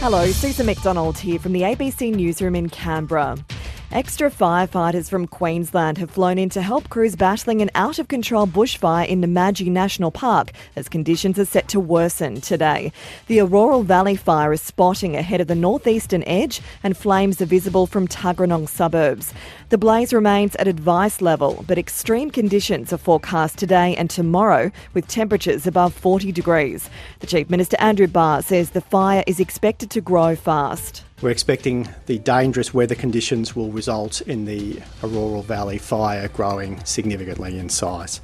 Hello, 0.00 0.30
Susan 0.30 0.64
McDonald 0.64 1.18
here 1.18 1.40
from 1.40 1.52
the 1.52 1.62
ABC 1.62 2.14
Newsroom 2.14 2.54
in 2.54 2.68
Canberra. 2.68 3.36
Extra 3.90 4.30
firefighters 4.30 5.08
from 5.08 5.26
Queensland 5.26 5.96
have 5.96 6.10
flown 6.10 6.36
in 6.36 6.50
to 6.50 6.60
help 6.60 6.90
crews 6.90 7.16
battling 7.16 7.62
an 7.62 7.70
out 7.74 7.98
of 7.98 8.06
control 8.06 8.46
bushfire 8.46 9.08
in 9.08 9.22
Namadgi 9.22 9.70
National 9.70 10.10
Park 10.10 10.52
as 10.76 10.90
conditions 10.90 11.38
are 11.38 11.46
set 11.46 11.68
to 11.68 11.80
worsen 11.80 12.42
today. 12.42 12.92
The 13.28 13.38
Orroral 13.38 13.86
Valley 13.86 14.14
fire 14.14 14.52
is 14.52 14.60
spotting 14.60 15.16
ahead 15.16 15.40
of 15.40 15.46
the 15.46 15.54
northeastern 15.54 16.22
edge 16.24 16.60
and 16.82 16.98
flames 16.98 17.40
are 17.40 17.46
visible 17.46 17.86
from 17.86 18.06
Tuggeranong 18.06 18.68
suburbs. 18.68 19.32
The 19.70 19.78
blaze 19.78 20.12
remains 20.12 20.54
at 20.56 20.68
advice 20.68 21.22
level, 21.22 21.64
but 21.66 21.78
extreme 21.78 22.30
conditions 22.30 22.92
are 22.92 22.98
forecast 22.98 23.56
today 23.56 23.96
and 23.96 24.10
tomorrow 24.10 24.70
with 24.92 25.08
temperatures 25.08 25.66
above 25.66 25.94
40 25.94 26.30
degrees. 26.30 26.90
The 27.20 27.26
Chief 27.26 27.48
Minister 27.48 27.78
Andrew 27.80 28.06
Barr 28.06 28.42
says 28.42 28.70
the 28.70 28.82
fire 28.82 29.24
is 29.26 29.40
expected 29.40 29.88
to 29.92 30.02
grow 30.02 30.36
fast. 30.36 31.04
We're 31.20 31.30
expecting 31.30 31.88
the 32.06 32.20
dangerous 32.20 32.72
weather 32.72 32.94
conditions 32.94 33.56
will 33.56 33.72
result 33.72 34.20
in 34.20 34.44
the 34.44 34.80
Orroral 35.02 35.42
Valley 35.42 35.76
fire 35.76 36.28
growing 36.28 36.78
significantly 36.84 37.58
in 37.58 37.68
size. 37.68 38.20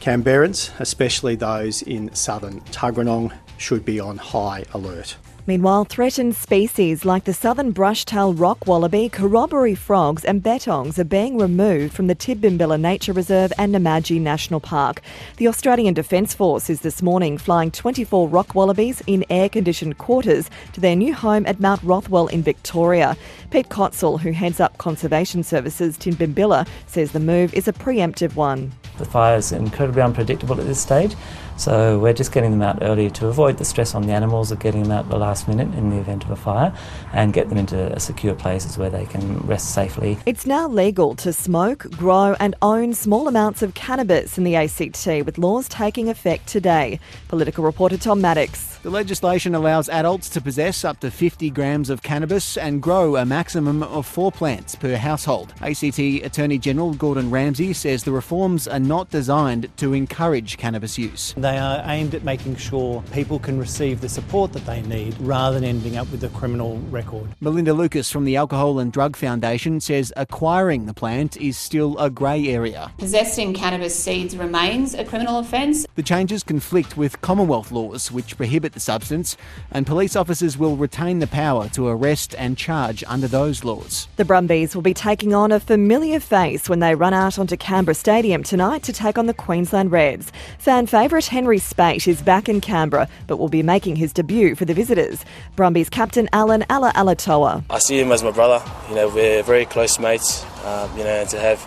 Canberrans, 0.00 0.70
especially 0.80 1.34
those 1.34 1.82
in 1.82 2.14
southern 2.14 2.62
Tuggeranong, 2.72 3.34
should 3.58 3.84
be 3.84 4.00
on 4.00 4.16
high 4.16 4.64
alert. 4.72 5.16
Meanwhile, 5.48 5.84
threatened 5.84 6.34
species 6.34 7.04
like 7.04 7.22
the 7.22 7.32
southern 7.32 7.70
brush-tail 7.70 8.34
rock 8.34 8.66
wallaby, 8.66 9.08
corroboree 9.08 9.76
frogs 9.76 10.24
and 10.24 10.42
bettongs 10.42 10.98
are 10.98 11.04
being 11.04 11.38
removed 11.38 11.94
from 11.94 12.08
the 12.08 12.16
Tidbinbilla 12.16 12.80
Nature 12.80 13.12
Reserve 13.12 13.52
and 13.56 13.72
Namadgi 13.72 14.20
National 14.20 14.58
Park. 14.58 15.02
The 15.36 15.46
Australian 15.46 15.94
Defence 15.94 16.34
Force 16.34 16.68
is 16.68 16.80
this 16.80 17.00
morning 17.00 17.38
flying 17.38 17.70
24 17.70 18.26
rock 18.26 18.56
wallabies 18.56 19.04
in 19.06 19.24
air-conditioned 19.30 19.98
quarters 19.98 20.50
to 20.72 20.80
their 20.80 20.96
new 20.96 21.14
home 21.14 21.46
at 21.46 21.60
Mount 21.60 21.80
Rothwell 21.84 22.26
in 22.26 22.42
Victoria. 22.42 23.16
Pete 23.52 23.68
Kotzel, 23.68 24.18
who 24.18 24.32
heads 24.32 24.58
up 24.58 24.76
Conservation 24.78 25.44
Services 25.44 25.96
Tidbinbilla, 25.96 26.66
says 26.88 27.12
the 27.12 27.20
move 27.20 27.54
is 27.54 27.68
a 27.68 27.72
preemptive 27.72 28.34
one. 28.34 28.72
The 28.98 29.04
fire 29.04 29.36
is 29.36 29.52
incredibly 29.52 30.02
unpredictable 30.02 30.58
at 30.60 30.66
this 30.66 30.80
stage, 30.80 31.14
so 31.56 31.98
we're 31.98 32.12
just 32.12 32.32
getting 32.32 32.50
them 32.50 32.62
out 32.62 32.78
early 32.82 33.10
to 33.10 33.26
avoid 33.26 33.56
the 33.58 33.64
stress 33.64 33.94
on 33.94 34.06
the 34.06 34.12
animals 34.12 34.52
of 34.52 34.58
getting 34.58 34.82
them 34.82 34.92
out 34.92 35.04
at 35.06 35.10
the 35.10 35.18
last 35.18 35.48
minute 35.48 35.72
in 35.74 35.90
the 35.90 35.98
event 35.98 36.24
of 36.24 36.30
a 36.30 36.36
fire 36.36 36.76
and 37.12 37.32
get 37.32 37.48
them 37.48 37.58
into 37.58 37.98
secure 37.98 38.34
places 38.34 38.76
where 38.76 38.90
they 38.90 39.06
can 39.06 39.38
rest 39.40 39.74
safely. 39.74 40.18
It's 40.26 40.46
now 40.46 40.68
legal 40.68 41.14
to 41.16 41.32
smoke, 41.32 41.90
grow, 41.92 42.36
and 42.38 42.54
own 42.62 42.94
small 42.94 43.28
amounts 43.28 43.62
of 43.62 43.74
cannabis 43.74 44.38
in 44.38 44.44
the 44.44 44.56
ACT, 44.56 45.06
with 45.24 45.38
laws 45.38 45.68
taking 45.68 46.08
effect 46.08 46.46
today. 46.46 47.00
Political 47.28 47.64
reporter 47.64 47.96
Tom 47.96 48.20
Maddox. 48.20 48.76
The 48.78 48.90
legislation 48.90 49.54
allows 49.54 49.88
adults 49.88 50.28
to 50.30 50.40
possess 50.40 50.84
up 50.84 51.00
to 51.00 51.10
50 51.10 51.50
grams 51.50 51.90
of 51.90 52.02
cannabis 52.02 52.56
and 52.56 52.80
grow 52.82 53.16
a 53.16 53.24
maximum 53.24 53.82
of 53.82 54.06
four 54.06 54.30
plants 54.30 54.76
per 54.76 54.94
household. 54.96 55.54
ACT 55.60 55.98
Attorney 55.98 56.58
General 56.58 56.94
Gordon 56.94 57.30
Ramsay 57.30 57.72
says 57.72 58.04
the 58.04 58.12
reforms 58.12 58.68
are 58.68 58.78
not 58.78 59.10
designed 59.10 59.76
to 59.78 59.92
encourage 59.92 60.56
cannabis 60.56 60.98
use. 60.98 61.34
They 61.46 61.58
are 61.58 61.80
aimed 61.86 62.12
at 62.16 62.24
making 62.24 62.56
sure 62.56 63.04
people 63.12 63.38
can 63.38 63.56
receive 63.56 64.00
the 64.00 64.08
support 64.08 64.52
that 64.54 64.66
they 64.66 64.82
need 64.82 65.14
rather 65.20 65.60
than 65.60 65.68
ending 65.68 65.96
up 65.96 66.10
with 66.10 66.24
a 66.24 66.28
criminal 66.30 66.78
record. 66.90 67.28
Melinda 67.40 67.72
Lucas 67.72 68.10
from 68.10 68.24
the 68.24 68.34
Alcohol 68.34 68.80
and 68.80 68.92
Drug 68.92 69.14
Foundation 69.14 69.78
says 69.78 70.12
acquiring 70.16 70.86
the 70.86 70.92
plant 70.92 71.36
is 71.36 71.56
still 71.56 71.96
a 71.98 72.10
grey 72.10 72.48
area. 72.48 72.90
Possessing 72.98 73.54
cannabis 73.54 73.96
seeds 73.96 74.36
remains 74.36 74.94
a 74.94 75.04
criminal 75.04 75.38
offence. 75.38 75.86
The 75.94 76.02
changes 76.02 76.42
conflict 76.42 76.96
with 76.96 77.20
Commonwealth 77.20 77.70
laws 77.70 78.10
which 78.10 78.36
prohibit 78.36 78.72
the 78.72 78.80
substance, 78.80 79.36
and 79.70 79.86
police 79.86 80.16
officers 80.16 80.58
will 80.58 80.74
retain 80.74 81.20
the 81.20 81.28
power 81.28 81.68
to 81.68 81.86
arrest 81.86 82.34
and 82.36 82.58
charge 82.58 83.04
under 83.06 83.28
those 83.28 83.62
laws. 83.62 84.08
The 84.16 84.24
Brumbies 84.24 84.74
will 84.74 84.82
be 84.82 84.94
taking 84.94 85.32
on 85.32 85.52
a 85.52 85.60
familiar 85.60 86.18
face 86.18 86.68
when 86.68 86.80
they 86.80 86.96
run 86.96 87.14
out 87.14 87.38
onto 87.38 87.56
Canberra 87.56 87.94
Stadium 87.94 88.42
tonight 88.42 88.82
to 88.82 88.92
take 88.92 89.16
on 89.16 89.26
the 89.26 89.32
Queensland 89.32 89.92
Reds. 89.92 90.32
Fan 90.58 90.88
favourite 90.88 91.26
Henry 91.36 91.58
Speight 91.58 92.08
is 92.08 92.22
back 92.22 92.48
in 92.48 92.62
Canberra, 92.62 93.06
but 93.26 93.36
will 93.36 93.50
be 93.50 93.62
making 93.62 93.94
his 93.94 94.10
debut 94.10 94.54
for 94.54 94.64
the 94.64 94.72
visitors. 94.72 95.22
Brumbies 95.54 95.90
captain 95.90 96.30
Allan 96.32 96.62
Alaalatoa. 96.70 97.62
I 97.68 97.78
see 97.78 98.00
him 98.00 98.10
as 98.10 98.22
my 98.22 98.30
brother. 98.30 98.64
You 98.88 98.94
know, 98.94 99.10
we're 99.10 99.42
very 99.42 99.66
close 99.66 99.98
mates. 99.98 100.46
Um, 100.64 100.96
you 100.96 101.04
know, 101.04 101.26
to 101.26 101.38
have 101.38 101.62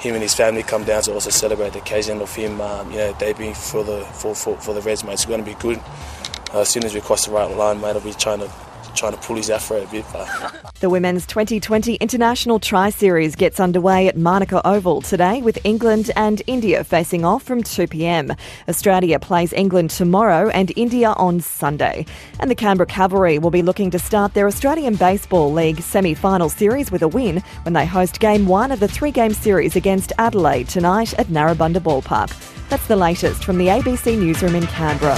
him 0.00 0.12
and 0.12 0.22
his 0.22 0.34
family 0.34 0.62
come 0.62 0.84
down 0.84 1.00
to 1.04 1.14
also 1.14 1.30
celebrate 1.30 1.72
the 1.72 1.78
occasion 1.78 2.20
of 2.20 2.34
him, 2.34 2.60
um, 2.60 2.90
you 2.90 2.98
know, 2.98 3.14
debuting 3.14 3.56
for 3.56 3.82
the 3.82 4.04
for, 4.04 4.34
for, 4.34 4.54
for 4.58 4.74
the 4.74 4.82
Reds, 4.82 5.02
mate. 5.02 5.14
It's 5.14 5.24
going 5.24 5.42
to 5.42 5.50
be 5.50 5.56
good. 5.60 5.78
Uh, 6.52 6.60
as 6.60 6.68
soon 6.68 6.84
as 6.84 6.92
we 6.92 7.00
cross 7.00 7.24
the 7.24 7.32
right 7.32 7.50
line, 7.56 7.80
mate, 7.80 7.96
I'll 7.96 8.02
be 8.02 8.12
trying 8.12 8.40
to 8.40 8.52
trying 8.96 9.12
to 9.12 9.18
pull 9.18 9.36
his 9.36 9.50
afro 9.50 9.82
a 9.82 9.86
bit. 9.86 10.04
But. 10.12 10.72
The 10.80 10.90
Women's 10.90 11.24
2020 11.24 11.94
International 11.94 12.60
Tri 12.60 12.90
Series 12.90 13.34
gets 13.34 13.60
underway 13.60 14.08
at 14.08 14.16
Manuka 14.18 14.60
Oval 14.66 15.00
today 15.00 15.40
with 15.40 15.58
England 15.64 16.10
and 16.16 16.42
India 16.46 16.84
facing 16.84 17.24
off 17.24 17.42
from 17.42 17.62
2 17.62 17.86
pm. 17.86 18.36
Australia 18.68 19.18
plays 19.18 19.54
England 19.54 19.88
tomorrow 19.88 20.50
and 20.50 20.72
India 20.76 21.12
on 21.12 21.40
Sunday. 21.40 22.04
And 22.40 22.50
the 22.50 22.54
Canberra 22.54 22.86
Cavalry 22.86 23.38
will 23.38 23.50
be 23.50 23.62
looking 23.62 23.90
to 23.90 23.98
start 23.98 24.34
their 24.34 24.46
Australian 24.46 24.96
Baseball 24.96 25.50
League 25.50 25.80
semi 25.80 26.12
final 26.12 26.50
series 26.50 26.92
with 26.92 27.02
a 27.02 27.08
win 27.08 27.42
when 27.62 27.72
they 27.72 27.86
host 27.86 28.20
game 28.20 28.46
one 28.46 28.70
of 28.70 28.80
the 28.80 28.88
three 28.88 29.10
game 29.10 29.32
series 29.32 29.76
against 29.76 30.12
Adelaide 30.18 30.68
tonight 30.68 31.14
at 31.18 31.28
Narrabundah 31.28 31.80
Ballpark. 31.80 32.30
That's 32.68 32.86
the 32.86 32.96
latest 32.96 33.44
from 33.44 33.56
the 33.56 33.68
ABC 33.68 34.18
Newsroom 34.18 34.56
in 34.56 34.66
Canberra. 34.66 35.16